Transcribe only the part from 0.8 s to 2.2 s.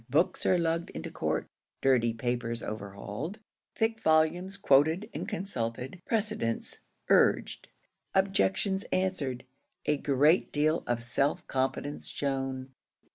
into court dirty